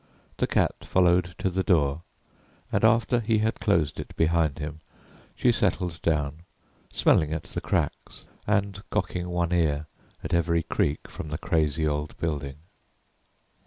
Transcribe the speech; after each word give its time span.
The 0.37 0.47
cat 0.47 0.77
followed 0.83 1.35
to 1.37 1.51
the 1.51 1.61
door, 1.61 2.01
and 2.71 2.83
after 2.83 3.19
he 3.19 3.37
had 3.37 3.59
closed 3.59 3.99
it 3.99 4.15
behind 4.15 4.57
him, 4.57 4.79
she 5.35 5.51
settled 5.51 6.01
down, 6.01 6.39
smelling 6.91 7.31
at 7.33 7.43
the 7.43 7.61
cracks, 7.61 8.25
and 8.47 8.81
cocking 8.89 9.29
one 9.29 9.53
ear 9.53 9.85
at 10.23 10.33
every 10.33 10.63
creak 10.63 11.07
from 11.07 11.27
the 11.29 11.37
crazy 11.37 11.87
old 11.87 12.17
building. 12.17 12.55